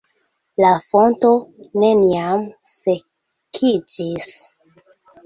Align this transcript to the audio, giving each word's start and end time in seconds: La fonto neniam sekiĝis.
La 0.63 0.69
fonto 0.85 1.29
neniam 1.83 2.41
sekiĝis. 2.71 4.27